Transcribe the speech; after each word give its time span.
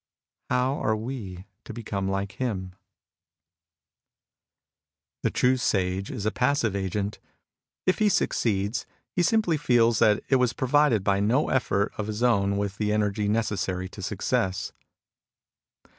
How 0.49 0.81
are 0.83 0.95
we 0.95 1.45
to 1.63 1.73
become 1.75 2.07
like 2.07 2.31
him? 2.31 2.73
The 5.21 5.29
true 5.29 5.57
Sage 5.57 6.09
is 6.09 6.25
a 6.25 6.31
passive 6.31 6.75
agent. 6.75 7.19
If 7.85 7.99
he 7.99 8.09
suc 8.09 8.29
ceeds, 8.29 8.85
he 9.11 9.21
simply 9.21 9.57
feels 9.57 9.99
that 9.99 10.23
he 10.27 10.37
was 10.37 10.53
provided 10.53 11.03
by 11.03 11.19
no 11.19 11.49
effort 11.49 11.93
of 11.99 12.07
his 12.07 12.23
own 12.23 12.57
with 12.57 12.79
the 12.79 12.91
energy 12.91 13.27
necessary 13.27 13.87
to 13.89 14.01
success. 14.01 14.71